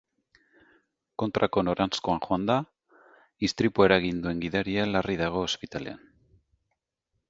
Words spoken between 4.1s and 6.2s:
duen gidaria larri dago ospitalean.